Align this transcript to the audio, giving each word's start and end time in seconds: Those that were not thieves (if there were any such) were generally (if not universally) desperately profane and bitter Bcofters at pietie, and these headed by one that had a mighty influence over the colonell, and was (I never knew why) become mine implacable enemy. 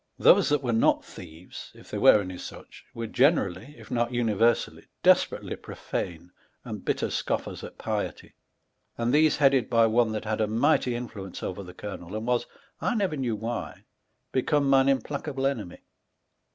Those 0.17 0.49
that 0.49 0.63
were 0.63 0.73
not 0.73 1.05
thieves 1.05 1.69
(if 1.75 1.91
there 1.91 1.99
were 1.99 2.21
any 2.21 2.39
such) 2.39 2.83
were 2.95 3.05
generally 3.05 3.75
(if 3.77 3.91
not 3.91 4.11
universally) 4.11 4.87
desperately 5.03 5.55
profane 5.55 6.31
and 6.65 6.83
bitter 6.83 7.05
Bcofters 7.05 7.63
at 7.63 7.77
pietie, 7.77 8.33
and 8.97 9.13
these 9.13 9.37
headed 9.37 9.69
by 9.69 9.85
one 9.85 10.11
that 10.13 10.25
had 10.25 10.41
a 10.41 10.47
mighty 10.47 10.95
influence 10.95 11.43
over 11.43 11.61
the 11.61 11.75
colonell, 11.75 12.15
and 12.15 12.25
was 12.25 12.47
(I 12.81 12.95
never 12.95 13.15
knew 13.15 13.35
why) 13.35 13.83
become 14.31 14.67
mine 14.67 14.89
implacable 14.89 15.45
enemy. 15.45 15.77